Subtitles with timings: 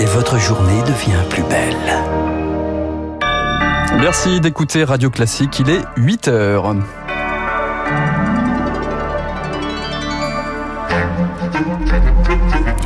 [0.00, 1.76] et votre journée devient plus belle.
[4.00, 6.74] Merci d'écouter Radio Classique, il est 8 heures.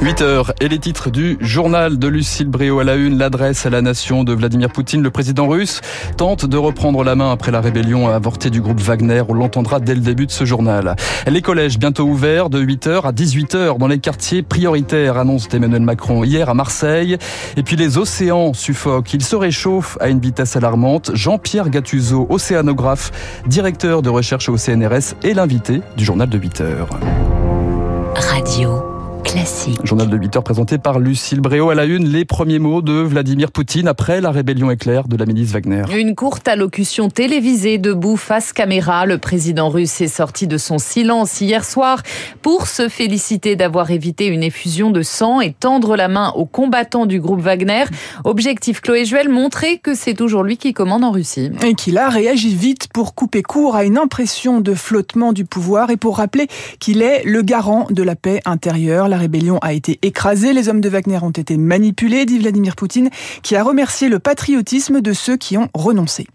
[0.02, 3.82] 8h et les titres du journal de Lucille Bréau à la une, l'adresse à la
[3.82, 5.00] nation de Vladimir Poutine.
[5.00, 5.80] Le président russe
[6.16, 9.22] tente de reprendre la main après la rébellion avortée du groupe Wagner.
[9.28, 10.96] On l'entendra dès le début de ce journal.
[11.28, 16.24] Les collèges bientôt ouverts de 8h à 18h dans les quartiers prioritaires, annonce Emmanuel Macron
[16.24, 17.16] hier à Marseille.
[17.56, 19.14] Et puis les océans suffoquent.
[19.14, 21.12] Ils se réchauffent à une vitesse alarmante.
[21.14, 23.12] Jean-Pierre Gattuso, océanographe,
[23.46, 26.88] directeur de recherche au CNRS et l'invité du journal de 8h.
[28.16, 28.91] Radio.
[29.32, 29.80] Classique.
[29.82, 32.06] Journal de 8 heures présenté par Lucille Bréau à la une.
[32.06, 35.84] Les premiers mots de Vladimir Poutine après la rébellion éclair de la milice Wagner.
[35.96, 39.06] Une courte allocution télévisée debout face caméra.
[39.06, 42.02] Le président russe est sorti de son silence hier soir
[42.42, 47.06] pour se féliciter d'avoir évité une effusion de sang et tendre la main aux combattants
[47.06, 47.84] du groupe Wagner.
[48.24, 51.50] Objectif Chloé Juel, montrer que c'est toujours lui qui commande en Russie.
[51.64, 55.88] Et qu'il a réagi vite pour couper court à une impression de flottement du pouvoir
[55.88, 56.48] et pour rappeler
[56.80, 59.08] qu'il est le garant de la paix intérieure.
[59.08, 63.08] La rébellion a été écrasée, les hommes de Wagner ont été manipulés, dit Vladimir Poutine,
[63.42, 66.26] qui a remercié le patriotisme de ceux qui ont renoncé.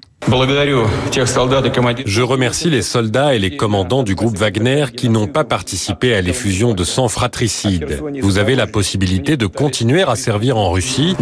[2.05, 6.21] Je remercie les soldats et les commandants du groupe Wagner qui n'ont pas participé à
[6.21, 8.03] l'effusion de sang fratricide.
[8.21, 11.15] Vous avez la possibilité de continuer à servir en Russie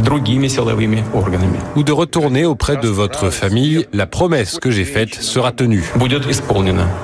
[1.75, 3.85] ou de retourner auprès de votre famille.
[3.93, 5.83] La promesse que j'ai faite sera tenue.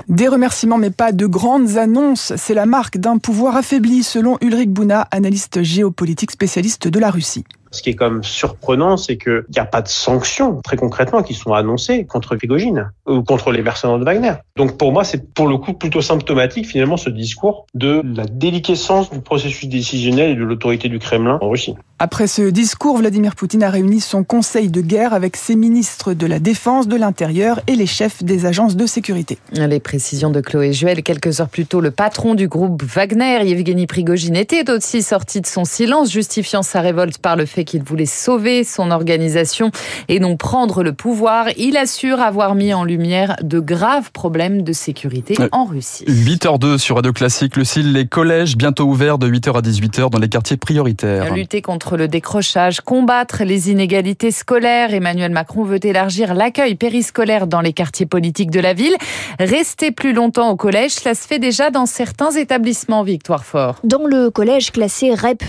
[0.09, 2.33] Des remerciements mais pas de grandes annonces.
[2.35, 7.43] C'est la marque d'un pouvoir affaibli selon Ulrich Bouna, analyste géopolitique spécialiste de la Russie.
[7.71, 11.33] Ce qui est même surprenant, c'est qu'il n'y a pas de sanctions, très concrètement, qui
[11.33, 14.33] sont annoncées contre Prigogine ou contre les mercenaires de Wagner.
[14.55, 19.11] Donc pour moi, c'est pour le coup plutôt symptomatique, finalement, ce discours de la déliquescence
[19.11, 21.75] du processus décisionnel et de l'autorité du Kremlin en Russie.
[21.99, 26.25] Après ce discours, Vladimir Poutine a réuni son conseil de guerre avec ses ministres de
[26.25, 29.37] la Défense, de l'Intérieur et les chefs des agences de sécurité.
[29.51, 31.03] Les précisions de Chloé Juel.
[31.03, 35.45] Quelques heures plus tôt, le patron du groupe Wagner, Yevgeny Prigogine, était aussi sorti de
[35.45, 39.69] son silence, justifiant sa révolte par le fait qu'il voulait sauver son organisation
[40.07, 41.49] et non prendre le pouvoir.
[41.57, 43.00] Il assure avoir mis en lumière
[43.41, 46.05] de graves problèmes de sécurité en Russie.
[46.07, 47.55] 8h02 sur Radio Classique.
[47.55, 51.33] Lucille, les collèges bientôt ouverts de 8h à 18h dans les quartiers prioritaires.
[51.33, 54.93] Lutter contre le décrochage, combattre les inégalités scolaires.
[54.93, 58.95] Emmanuel Macron veut élargir l'accueil périscolaire dans les quartiers politiques de la ville.
[59.39, 63.79] Rester plus longtemps au collège, cela se fait déjà dans certains établissements, Victoire Fort.
[63.83, 65.43] Dans le collège classé REP+,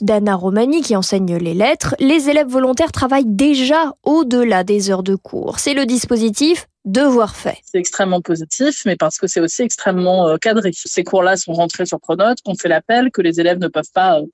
[0.00, 5.14] d'Anna Romani qui enseigne les lettres, les élèves volontaires travaillent déjà au-delà des heures de
[5.14, 5.58] cours.
[5.58, 7.58] C'est le dispositif devoir fait.
[7.64, 10.70] C'est extrêmement positif, mais parce que c'est aussi extrêmement euh, cadré.
[10.74, 14.18] Ces cours-là sont rentrés sur Pronote, qu'on fait l'appel, que les élèves ne peuvent pas
[14.18, 14.26] euh,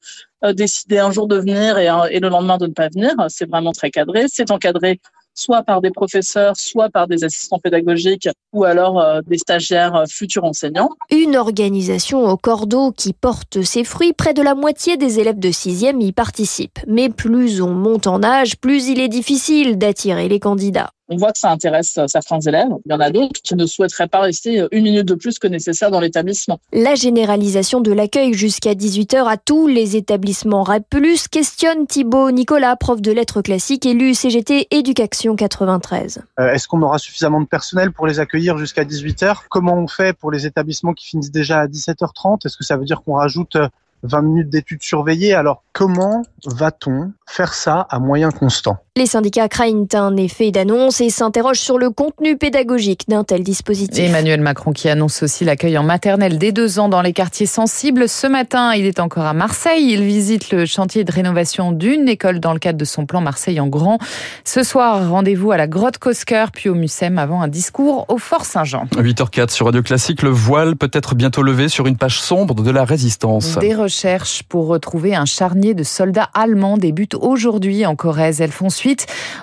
[0.44, 3.14] euh, décider un jour de venir et, et le lendemain de ne pas venir.
[3.28, 4.26] C'est vraiment très cadré.
[4.28, 5.00] C'est encadré
[5.38, 10.44] soit par des professeurs, soit par des assistants pédagogiques ou alors euh, des stagiaires futurs
[10.44, 10.91] enseignants.
[11.10, 14.12] Une organisation au cordeau qui porte ses fruits.
[14.12, 16.81] Près de la moitié des élèves de 6e y participent.
[16.87, 20.91] Mais plus on monte en âge, plus il est difficile d'attirer les candidats.
[21.10, 22.69] On voit que ça intéresse euh, certains élèves.
[22.84, 25.46] Il y en a d'autres qui ne souhaiteraient pas rester une minute de plus que
[25.46, 26.60] nécessaire dans l'établissement.
[26.72, 30.84] La généralisation de l'accueil jusqu'à 18h à tous les établissements REP+,
[31.30, 36.20] questionne Thibaut Nicolas, prof de lettres classiques, élu CGT Éducation 93.
[36.38, 40.12] Euh, Est-ce qu'on aura suffisamment de personnel pour les accueillir jusqu'à 18h Comment on fait
[40.12, 43.56] pour les établissements qui finissent déjà à 17h30 Est-ce que ça veut dire qu'on rajoute
[44.02, 45.34] 20 minutes d'études surveillées?
[45.34, 48.78] Alors comment va-t-on faire ça à moyen constant?
[48.98, 53.97] Les syndicats craignent un effet d'annonce et s'interrogent sur le contenu pédagogique d'un tel dispositif.
[53.97, 58.08] Emmanuel Macron qui annonce aussi l'accueil en maternelle dès deux ans dans les quartiers sensibles.
[58.08, 59.92] Ce matin, il est encore à Marseille.
[59.92, 63.60] Il visite le chantier de rénovation d'une école dans le cadre de son plan Marseille
[63.60, 64.00] en grand.
[64.42, 68.47] Ce soir, rendez-vous à la grotte Cosquer puis au Mucem avant un discours au Fort
[68.47, 68.87] Saint-Jean.
[68.97, 72.70] 8h04 sur Radio Classique, le voile peut être bientôt levé sur une page sombre de
[72.72, 73.58] la résistance.
[73.58, 78.40] Des recherches pour retrouver un charnier de soldats allemands débutent aujourd'hui en Corrèze.
[78.40, 78.88] Elles font suite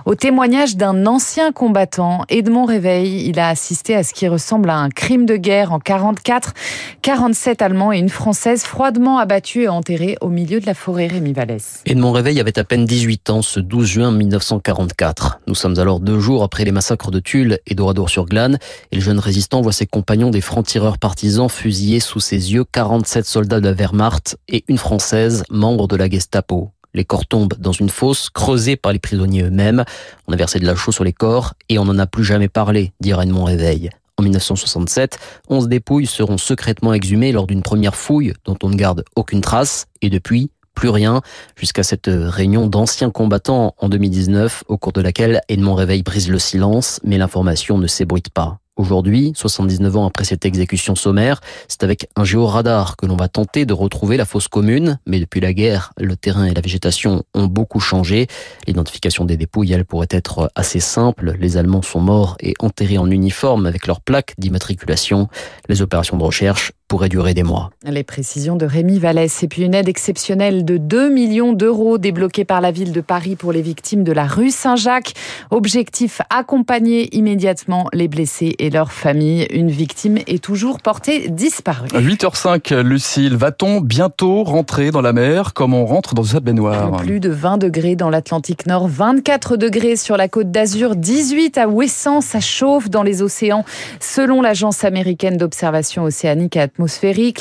[0.06, 3.27] au témoignage d'un ancien combattant, Edmond Réveil.
[3.27, 6.53] Il a assisté à ce qui ressemble à un crime de guerre en 44.
[7.01, 11.33] 47 Allemands et une Française froidement abattus et enterrés au milieu de la forêt Rémi
[11.33, 11.81] Vallès.
[11.86, 15.42] Edmond Réveil avait à peine 18 ans ce 12 juin 1944.
[15.47, 18.57] Nous sommes alors deux jours après les massacres de Tulle et d'Oradour-sur-Glane
[18.92, 23.25] et le jeune résistant voit ses compagnons des francs-tireurs partisans fusillés sous ses yeux 47
[23.25, 26.71] soldats de la Wehrmacht et une Française, membre de la Gestapo.
[26.95, 29.83] Les corps tombent dans une fosse creusée par les prisonniers eux-mêmes.
[30.27, 32.47] On a versé de la chaux sur les corps et on n'en a plus jamais
[32.47, 33.89] parlé, dit Raymond Réveil.
[34.18, 35.19] En 1967,
[35.50, 39.88] 11 dépouilles seront secrètement exhumées lors d'une première fouille dont on ne garde aucune trace
[40.01, 41.21] et depuis, plus rien
[41.57, 46.39] jusqu'à cette réunion d'anciens combattants en 2019 au cours de laquelle Edmond Réveil brise le
[46.39, 48.59] silence, mais l'information ne s'ébruite pas.
[48.77, 51.39] Aujourd'hui, 79 ans après cette exécution sommaire,
[51.69, 55.00] c'est avec un géoradar que l'on va tenter de retrouver la fosse commune.
[55.06, 58.27] Mais depuis la guerre, le terrain et la végétation ont beaucoup changé.
[58.68, 61.38] L'identification des dépouilles, elle, pourrait être assez simple.
[61.39, 65.30] Les Allemands sont morts et enterrés en uniforme avec leur plaque d'immatriculation.
[65.69, 67.71] Les opérations de recherche pourrait durer des mois.
[67.86, 72.45] Les précisions de Rémi Vallès et puis une aide exceptionnelle de 2 millions d'euros débloquée
[72.45, 75.12] par la ville de Paris pour les victimes de la rue Saint-Jacques.
[75.51, 79.45] Objectif accompagner immédiatement les blessés et leurs familles.
[79.51, 81.89] Une victime est toujours portée disparue.
[81.89, 85.53] 8h05, Lucille, va-t-on bientôt rentrer dans la mer?
[85.53, 86.95] Comme on rentre dans sa baignoire?
[86.95, 91.68] Plus de 20 degrés dans l'Atlantique Nord, 24 degrés sur la côte d'Azur, 18 à
[91.68, 93.65] Ouessant, ça chauffe dans les océans.
[94.00, 96.84] Selon l'agence américaine d'observation océanique atmosphérique,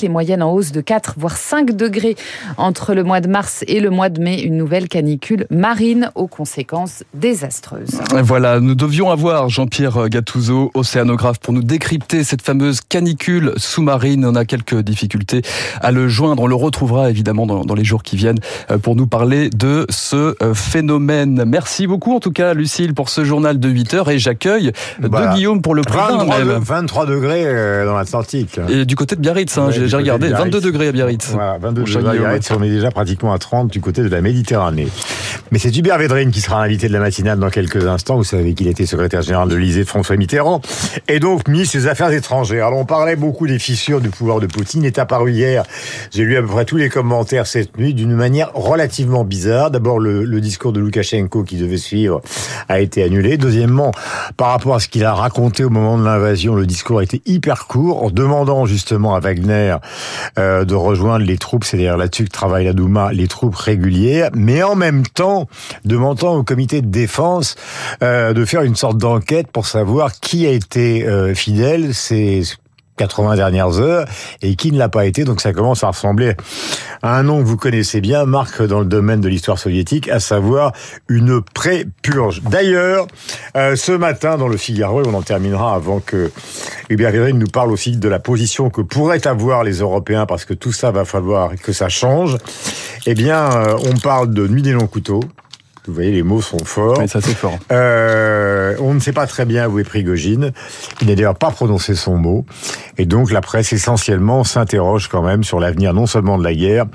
[0.02, 2.16] les moyennes en hausse de 4 voire 5 degrés
[2.56, 6.26] entre le mois de mars et le mois de mai, une nouvelle canicule marine aux
[6.26, 8.00] conséquences désastreuses.
[8.22, 14.24] Voilà, nous devions avoir Jean-Pierre Gattuso, océanographe, pour nous décrypter cette fameuse canicule sous-marine.
[14.24, 15.42] On a quelques difficultés
[15.80, 16.42] à le joindre.
[16.42, 18.38] On le retrouvera évidemment dans, les jours qui viennent
[18.70, 21.44] euh, pour nous parler de ce euh, phénomène.
[21.46, 25.34] Merci beaucoup en tout cas, Lucille, pour ce journal de 8 heures et j'accueille de
[25.34, 28.60] Guillaume pour le prix 23, 23 degrés euh, dans l'Atlantique.
[28.68, 31.30] Et du côté de Biarritz, hein, j'ai regardé, 22 degrés à Biarritz.
[31.30, 34.20] Voilà, 22 degrés à Biarritz, on est déjà pratiquement à 30 du côté de la
[34.20, 34.88] Méditerranée.
[35.50, 38.16] Mais c'est Hubert Védrine qui sera invité de la matinale dans quelques instants.
[38.16, 40.60] Vous savez qu'il était secrétaire général de l'Élysée de François Mitterrand
[41.08, 42.66] et donc ministre des Affaires étrangères.
[42.66, 44.82] Alors on parlait beaucoup des fissures du pouvoir de Poutine.
[44.82, 45.64] Il est apparu hier,
[46.12, 49.70] j'ai lu à peu près tous les commentaires cette nuit d'une manière relativement bizarre.
[49.70, 52.20] D'abord le, le discours de Loukachenko qui devait suivre
[52.68, 53.38] a été annulé.
[53.38, 53.92] Deuxièmement,
[54.36, 57.22] par rapport à ce qu'il a raconté au moment de l'invasion, le discours a été
[57.26, 59.76] hyper court en demandant justement Wagner
[60.38, 64.30] euh, de rejoindre les troupes, c'est d'ailleurs là-dessus que travaille la Douma, les troupes régulières,
[64.34, 65.48] mais en même temps
[65.84, 67.56] demandant au comité de défense
[68.02, 72.42] euh, de faire une sorte d'enquête pour savoir qui a été euh, fidèle, c'est
[72.96, 74.06] 80 dernières heures
[74.42, 75.24] et qui ne l'a pas été.
[75.24, 76.34] Donc ça commence à ressembler
[77.02, 80.20] à un nom que vous connaissez bien, marque dans le domaine de l'histoire soviétique, à
[80.20, 80.72] savoir
[81.08, 82.42] une pré-purge.
[82.42, 83.06] D'ailleurs,
[83.56, 86.30] euh, ce matin dans le Figaro, et on en terminera avant que
[86.88, 90.54] Hubert Védrine nous parle aussi de la position que pourraient avoir les Européens, parce que
[90.54, 92.38] tout ça va falloir que ça change.
[93.06, 95.20] Eh bien, euh, on parle de Nuit des longs couteaux,
[95.86, 96.98] vous voyez, les mots sont forts.
[96.98, 97.58] Oui, ça c'est fort.
[97.70, 100.52] Euh, on ne sait pas très bien où est Prigogine.
[101.02, 102.46] Il n'a d'ailleurs pas prononcé son mot.
[102.96, 106.86] Et donc la presse essentiellement s'interroge quand même sur l'avenir non seulement de la guerre,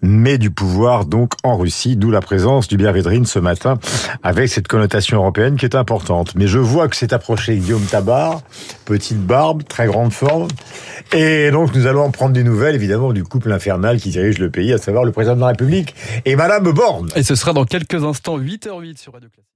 [0.00, 3.78] mais du pouvoir donc en Russie, d'où la présence du Védrine ce matin
[4.22, 6.34] avec cette connotation européenne qui est importante.
[6.34, 8.42] Mais je vois que c'est approché Guillaume Tabar,
[8.84, 10.48] petite barbe, très grande forme.
[11.12, 14.50] Et donc nous allons en prendre des nouvelles évidemment du couple infernal qui dirige le
[14.50, 17.08] pays, à savoir le président de la République et Madame Borne.
[17.14, 19.48] Et ce sera dans quelques instants 8h08 sur Radio Classique.